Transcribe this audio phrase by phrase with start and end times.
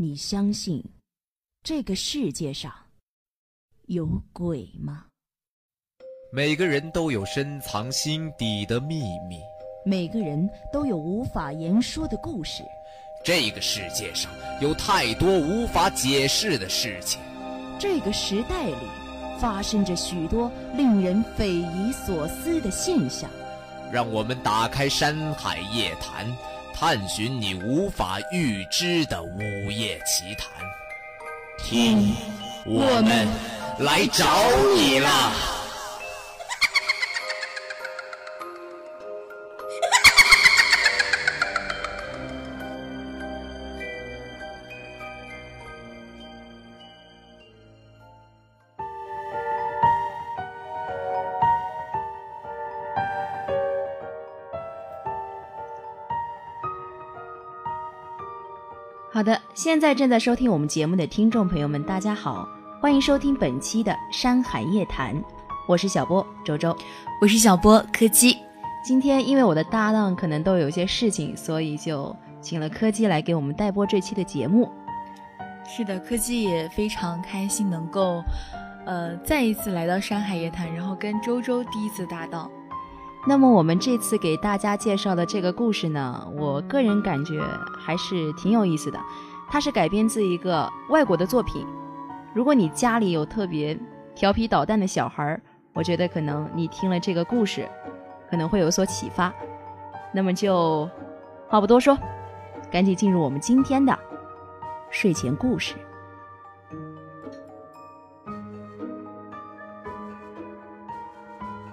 [0.00, 0.80] 你相信
[1.64, 2.72] 这个世界上
[3.86, 5.06] 有鬼吗？
[6.32, 9.40] 每个人都有深藏心底的秘密，
[9.84, 12.62] 每个人都有无法言说的故事。
[13.24, 14.30] 这个世界上
[14.60, 17.20] 有太多无法解释的事情，
[17.76, 18.86] 这个时代里
[19.40, 23.28] 发生着许多令人匪夷所思的现象。
[23.90, 26.24] 让我们打开《山海夜谈》。
[26.80, 30.48] 探寻你无法预知的午夜奇谈，
[31.58, 32.14] 听，
[32.64, 33.26] 我们
[33.80, 34.24] 来找
[34.76, 35.57] 你了。
[59.18, 62.48] 好的，现在正在收听我们节目的听众朋友们，大家好，
[62.80, 65.12] 欢迎收听本期的《山海夜谈》，
[65.66, 66.72] 我是小波周周，
[67.20, 68.36] 我是小波柯基。
[68.84, 74.70] 今天因为我的搭档可能都有些事情，所以就请了柯基来给我们代播这期的节目。
[75.66, 78.22] 是的，柯基也非常开心能够，
[78.86, 82.48] 呃，再一次来到《山海夜谈》，然后跟周周第一次搭档。
[83.26, 87.42] 那么我们这次给大家介绍的这个故事呢，我个人感觉
[87.78, 88.98] 还是挺有意思的。
[89.50, 91.66] 它是改编自一个外国的作品。
[92.34, 93.78] 如果你家里有特别
[94.14, 95.42] 调皮捣蛋的小孩儿，
[95.74, 97.68] 我觉得可能你听了这个故事，
[98.30, 99.32] 可能会有所启发。
[100.12, 100.88] 那么就
[101.48, 101.96] 话不多说，
[102.70, 103.98] 赶紧进入我们今天的
[104.90, 105.74] 睡前故事。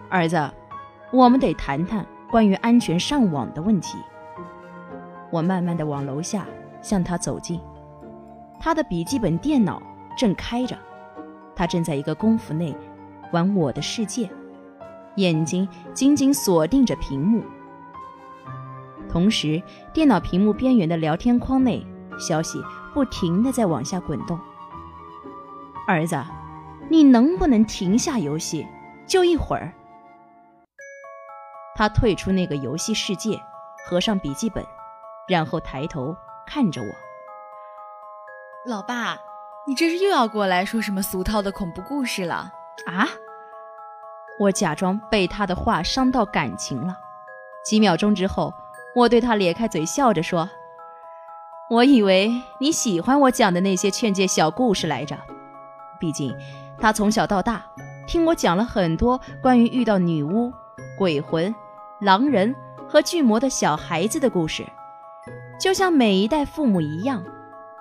[0.09, 0.38] 儿子。
[1.11, 3.98] 我们得谈谈关于安全上网的问题。
[5.31, 6.45] 我慢慢的往楼下
[6.81, 7.59] 向他走近，
[8.59, 9.81] 他的笔记本电脑
[10.17, 10.78] 正开着，
[11.56, 12.75] 他正在一个功夫内
[13.31, 14.28] 玩《我的世界》，
[15.16, 17.44] 眼睛紧紧锁定着屏幕。
[19.09, 19.62] 同时，
[19.94, 21.85] 电脑屏幕边缘的聊天框内
[22.19, 22.62] 消息
[22.94, 24.38] 不停的在往下滚动。
[25.88, 26.22] 儿子，
[26.90, 28.66] 你能不能停下游戏，
[29.06, 29.74] 就一会儿？
[31.75, 33.38] 他退出那个游戏世界，
[33.86, 34.66] 合上笔记本，
[35.28, 36.16] 然后抬头
[36.47, 36.88] 看着我。
[38.66, 39.19] 老爸，
[39.68, 42.52] 你这是又要过来说什么俗套的恐怖故事了
[42.88, 43.08] 啊？
[44.40, 46.97] 我假装被他的话伤到感情了。
[47.66, 48.53] 几秒钟之后，
[48.96, 50.50] 我对他咧开嘴笑着说
[51.69, 55.18] ：“我以为你喜欢我讲的那些劝诫小故事来着。
[56.00, 56.36] 毕竟，
[56.80, 57.63] 他从小到大
[58.07, 60.53] 听我讲了很多关于遇到女巫、
[60.97, 61.53] 鬼魂。”
[62.01, 62.53] 狼人
[62.88, 64.66] 和巨魔的小孩子的故事，
[65.59, 67.23] 就像每一代父母一样，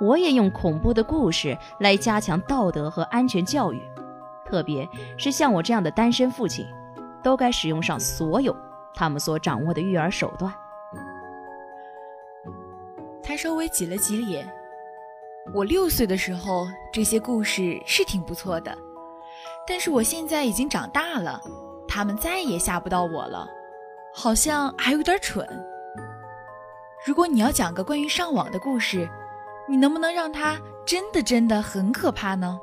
[0.00, 3.82] 我也用恐怖的故事来加强道德和安全教育。
[4.44, 6.66] 特别是像我这样的单身父亲，
[7.22, 8.54] 都该使用上所有
[8.94, 10.52] 他们所掌握的育儿手段。
[13.22, 14.48] 他稍微挤了挤脸。
[15.52, 18.76] 我六岁的时候，这些故事是挺不错的，
[19.66, 21.40] 但是我现在已经长大了，
[21.88, 23.46] 他们再也吓不到我了。
[24.16, 25.46] 好像还有点蠢。
[27.04, 29.08] 如果你要讲个关于上网的故事，
[29.68, 32.58] 你能不能让它真的真的很可怕呢？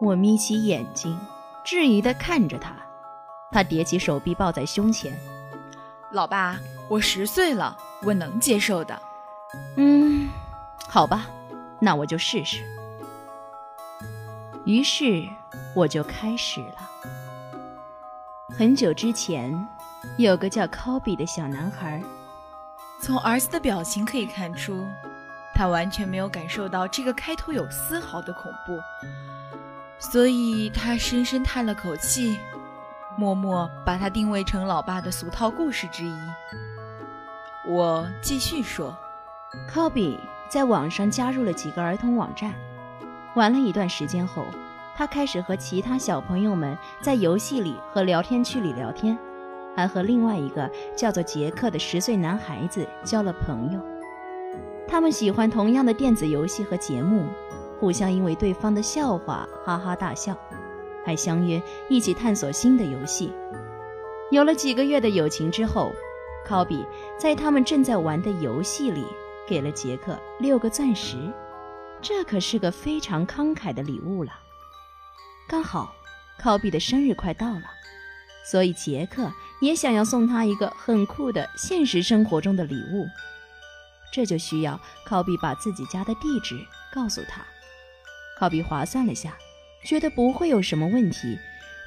[0.00, 1.18] 我眯起眼睛，
[1.64, 2.74] 质疑地看着他。
[3.52, 5.12] 他叠起手臂抱在胸前。
[6.10, 6.58] 老爸，
[6.88, 9.00] 我十岁了，我能接受的。
[9.76, 10.28] 嗯，
[10.88, 11.26] 好吧，
[11.78, 12.64] 那我就试试。
[14.64, 15.24] 于是
[15.74, 16.90] 我就开始了。
[18.60, 19.66] 很久之前，
[20.18, 21.98] 有个叫科比的小男孩。
[23.00, 24.86] 从儿子的表情可以看出，
[25.54, 28.78] 他完全没有感受到这个开头有丝毫的恐怖，
[29.98, 32.38] 所以他深深叹了口气，
[33.16, 36.14] 默默把它定位成老爸的俗套故事之一。
[37.66, 38.94] 我继续说，
[39.66, 40.20] 科比
[40.50, 42.52] 在网上加入了几个儿童网站，
[43.32, 44.44] 玩了一段时间后。
[45.00, 49.18] 他开始和其他小朋友们在游戏里和聊天区里聊天，
[49.74, 53.80] 还和另外一个叫做杰克的十岁男孩子交了朋友。
[54.86, 57.24] 他们喜欢同样的电子游戏和节目，
[57.78, 60.36] 互相因为对方的笑话哈哈大笑，
[61.02, 63.32] 还相约一起探索新的游戏。
[64.30, 65.90] 有了几个月的友情之后，
[66.44, 66.84] 科比
[67.16, 69.06] 在他们正在玩的游戏里
[69.48, 71.16] 给了杰克六个钻石，
[72.02, 74.32] 这可是个非常慷慨的礼物了。
[75.50, 75.92] 刚好，
[76.38, 77.62] 考比的生日快到了，
[78.48, 83.08] 所以杰克也想要送他一个很酷的现实生活中的礼物。
[84.12, 86.64] 这就需要考比把自己家的地址
[86.94, 87.42] 告诉他。
[88.38, 89.36] 考比划算了下，
[89.84, 91.36] 觉得不会有什么问题，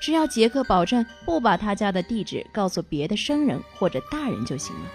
[0.02, 4.92] 只要杰克保证不把他家的地址告诉别的生人或者大人就行了。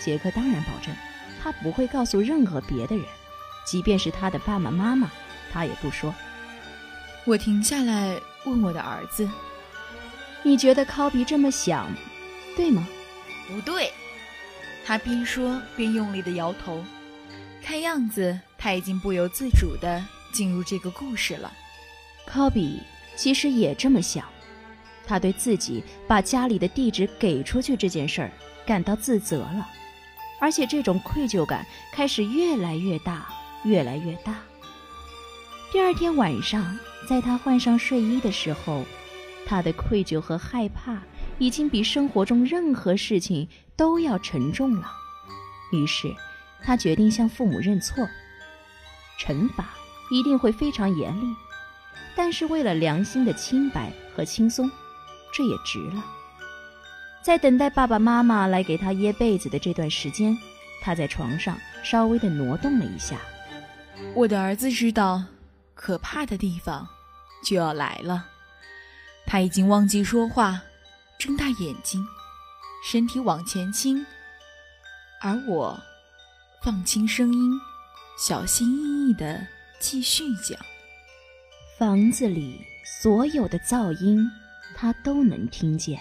[0.00, 0.92] 杰克当然保证，
[1.40, 3.06] 他不会告诉任何别的人，
[3.64, 5.08] 即便是他的爸爸妈妈，
[5.52, 6.12] 他也不说。
[7.24, 9.28] 我停下来问我的儿子
[10.42, 11.88] ：“你觉得考比这么想，
[12.56, 12.86] 对吗
[13.48, 13.92] ？”“不对。”
[14.84, 16.84] 他边说边用力的摇头，
[17.62, 21.52] 看样子他已经不由自主的进入这个故事了。
[22.26, 22.80] 科比
[23.16, 24.26] 其实也这么想，
[25.06, 28.32] 他对自己把家里的地址给出去这件事儿
[28.66, 29.68] 感到自责了，
[30.40, 33.28] 而且这种愧疚感开始越来越大，
[33.62, 34.34] 越来越大。
[35.72, 36.78] 第二天晚上，
[37.08, 38.84] 在他换上睡衣的时候，
[39.46, 41.00] 他的愧疚和害怕
[41.38, 43.48] 已经比生活中任何事情。
[43.74, 44.92] 都要沉重了，
[45.72, 46.14] 于是
[46.62, 48.06] 他决定向父母认错。
[49.18, 49.70] 惩罚
[50.10, 51.34] 一定会非常严厉，
[52.14, 54.70] 但是为了良心的清白和轻松，
[55.34, 56.04] 这也值了。
[57.22, 60.36] 在等待爸爸妈妈来给他掖被子的这段时间，
[60.82, 63.16] 他在床上稍微的挪动了一下。
[64.14, 65.24] 我的儿子知道，
[65.74, 66.86] 可怕的地方
[67.44, 68.26] 就要来了。
[69.26, 70.60] 他已经忘记说话，
[71.18, 72.04] 睁大眼睛。
[72.84, 74.04] 身体往前倾，
[75.20, 75.80] 而我
[76.64, 77.52] 放轻声音，
[78.18, 79.46] 小心翼翼地
[79.78, 80.58] 继续讲。
[81.78, 82.60] 房子里
[83.00, 84.28] 所有的噪音，
[84.74, 86.00] 他都能听见。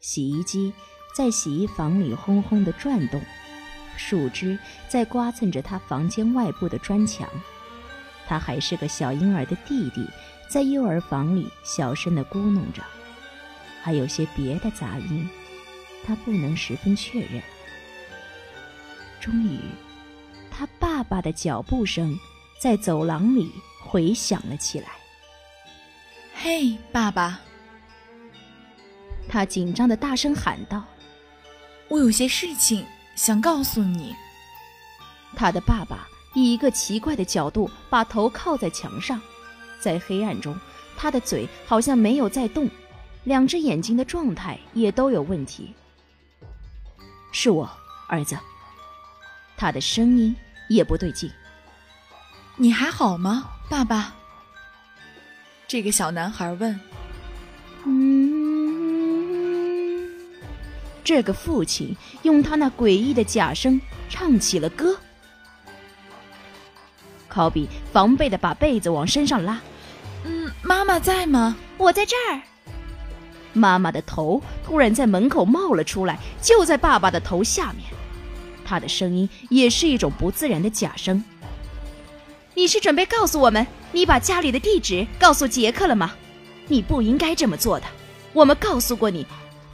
[0.00, 0.72] 洗衣机
[1.14, 3.22] 在洗衣房里轰轰地转动，
[3.96, 4.58] 树枝
[4.88, 7.28] 在刮蹭着他房间外部的砖墙。
[8.26, 10.06] 他还是个小婴儿的弟弟，
[10.48, 12.82] 在幼儿房里小声的咕哝着，
[13.82, 15.28] 还有些别的杂音。
[16.04, 17.42] 他不能十分确认。
[19.20, 19.58] 终于，
[20.50, 22.16] 他爸爸的脚步声
[22.60, 23.50] 在走廊里
[23.84, 24.88] 回响了起来。
[26.34, 27.40] “嘿，爸爸！”
[29.28, 30.84] 他紧张的大声喊道
[31.88, 32.86] ，“我有些事情
[33.16, 34.14] 想告诉你。”
[35.34, 39.18] 他的爸爸以一个奇怪的角度把头靠在墙上，
[39.80, 40.54] 在黑暗中，
[40.94, 42.68] 他的嘴好像没有在动，
[43.24, 45.72] 两只眼睛的状态也都有问题。
[47.32, 47.66] 是我，
[48.06, 48.36] 儿子。
[49.56, 50.36] 他的声音
[50.68, 51.30] 也不对劲。
[52.56, 54.14] 你还好吗，爸爸？
[55.66, 56.78] 这个小男孩问。
[57.84, 58.36] 嗯。
[61.02, 63.80] 这个父亲用他那诡异的假声
[64.10, 65.00] 唱起了歌。
[67.28, 69.60] 考比防备的把被子往身上拉。
[70.24, 71.56] 嗯，妈妈在吗？
[71.78, 72.40] 我在这儿。
[73.52, 77.84] 妈妈的头突然在门口冒了出来，就在爸爸的头下面。
[78.64, 81.22] 他的声音也是一种不自然的假声。
[82.54, 86.14] 你是准备告诉我们，你把家里的地址告诉杰克了吗？
[86.66, 87.86] 你不应该这么做的。
[88.32, 89.24] 我们告诉过你，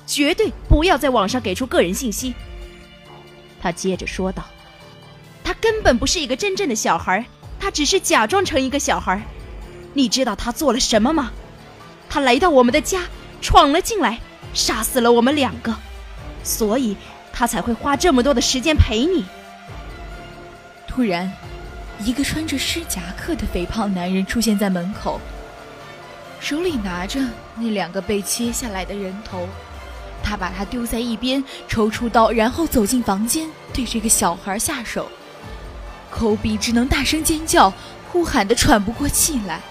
[0.06, 2.34] 绝对不要在网上给出个人信息。
[3.60, 4.44] 他接着说道
[5.42, 7.24] ：“他根本不是一个真正的小孩，
[7.62, 9.22] 他只是假装成一个小孩。
[9.94, 11.30] 你知道他做了什么吗？
[12.08, 13.02] 他来到我们的家。”
[13.40, 14.20] 闯了进来，
[14.54, 15.74] 杀死了我们两个，
[16.44, 16.96] 所以
[17.32, 19.24] 他才会花这么多的时间陪你。
[20.86, 21.32] 突然，
[21.98, 25.20] 一个穿着湿夹克的肥胖男人出现在门口，
[26.38, 27.20] 手里拿着
[27.56, 29.48] 那两个被切下来的人头。
[30.22, 35.10] 他把他丢在一边，抽出刀，然后走进房间，对这个小孩下手。
[36.12, 37.72] 科比只能大声尖叫，
[38.10, 39.62] 呼喊的喘不过气来。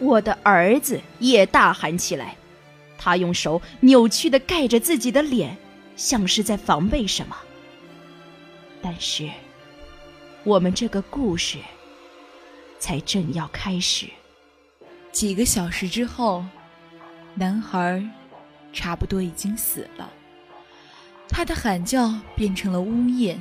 [0.00, 2.36] 我的儿子也大喊起来，
[2.98, 5.56] 他用手扭曲的盖着自己的脸，
[5.94, 7.36] 像是在防备什么。
[8.82, 9.30] 但是，
[10.42, 11.58] 我们这个故事
[12.80, 14.06] 才正要开始。
[15.12, 16.44] 几个小时之后，
[17.34, 18.04] 男孩
[18.72, 20.10] 差不多已经死了，
[21.28, 23.40] 他的喊叫变成了呜咽。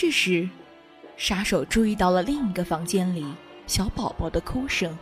[0.00, 0.48] 这时，
[1.16, 3.26] 杀手注意到了另一个房间里
[3.66, 4.96] 小宝宝的哭声。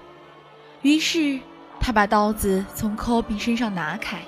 [0.81, 1.39] 于是，
[1.79, 4.23] 他把刀子从科比身上拿开。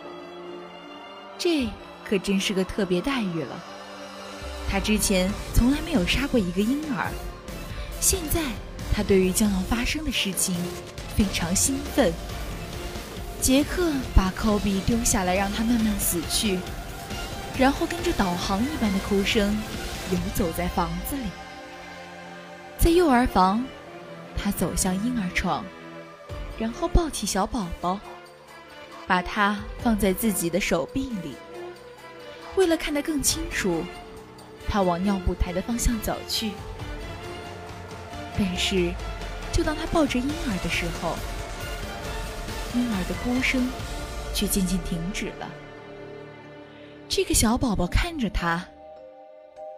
[1.39, 1.67] 这
[2.05, 3.65] 可真是个特别待遇了。
[4.69, 7.11] 他之前从来没有杀过一个婴儿，
[7.99, 8.43] 现在
[8.93, 10.55] 他对于将要发生的事情
[11.17, 12.13] 非常兴奋。
[13.41, 16.59] 杰克把科比丢下来，让他慢慢死去，
[17.59, 19.57] 然后跟着导航一般的哭声
[20.11, 21.25] 游走在房子里。
[22.79, 23.65] 在幼儿房，
[24.37, 25.65] 他走向婴儿床。
[26.59, 28.01] 然后抱起小宝宝，
[29.07, 31.37] 把它放在自己的手臂里。
[32.57, 33.85] 为了看得更清楚，
[34.69, 36.51] 他往尿布台的方向走去。
[38.37, 38.93] 但是，
[39.53, 41.17] 就当他抱着婴儿的时候，
[42.75, 43.71] 婴儿的哭声
[44.35, 45.49] 却渐渐停止了。
[47.09, 48.67] 这个小宝宝看着他，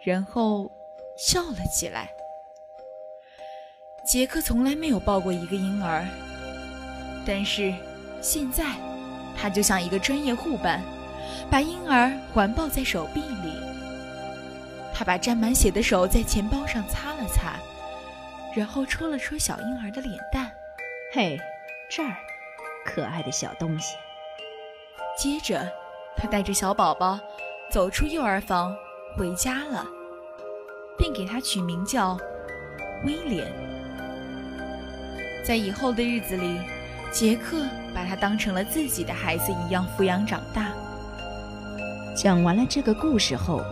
[0.02, 0.70] 然后
[1.16, 2.10] 笑了起来。
[4.06, 6.04] 杰克从来没有抱过一个婴儿，
[7.26, 7.72] 但是
[8.20, 8.64] 现在，
[9.36, 10.80] 他就像一个专业户般，
[11.50, 13.52] 把婴儿环抱在手臂里。
[14.92, 17.54] 他把沾满血的手在钱包上擦了擦，
[18.54, 20.50] 然后戳了戳小婴儿的脸蛋。
[21.12, 21.38] 嘿，
[21.90, 22.16] 这儿，
[22.84, 23.96] 可爱的小东西。
[25.16, 25.70] 接着，
[26.16, 27.18] 他带着小宝宝
[27.70, 28.74] 走出幼儿房，
[29.16, 29.84] 回家了，
[30.96, 32.16] 并给他取名叫
[33.04, 33.52] 威廉。
[35.44, 36.58] 在以后的日子里，
[37.10, 37.64] 杰克
[37.94, 40.66] 把他当成了自己的孩子一样抚养长大。
[42.16, 43.62] 讲完了这个故事后，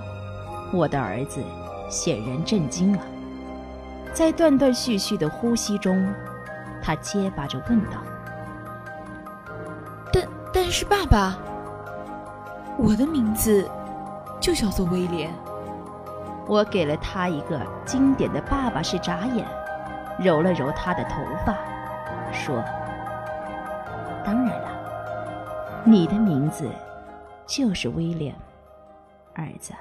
[0.73, 1.43] 我的儿子
[1.89, 3.03] 显然震惊了。
[4.13, 6.13] 在断断续续的呼吸中，
[6.83, 8.03] 他结巴着问道
[10.13, 11.39] ：“但但是，爸爸，
[12.79, 13.69] 我的名字
[14.41, 15.33] 就叫做威廉。”
[16.47, 19.47] 我给了他一个经典的爸爸式眨眼。
[20.21, 21.57] 揉了揉他的头发，
[22.33, 22.61] 说
[24.27, 24.69] ：“当然了，
[25.85, 26.69] 你的名字
[27.47, 28.35] 就是威廉，
[29.35, 29.73] 儿子。”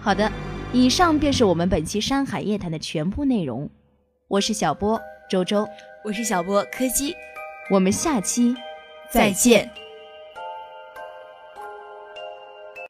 [0.00, 0.32] 好的，
[0.72, 3.68] 以上便是我们本期《山海夜谈》的全部内容。
[4.28, 5.68] 我是小波周周，
[6.02, 7.16] 我是小波柯基，
[7.70, 8.54] 我们下期
[9.08, 9.70] 再见。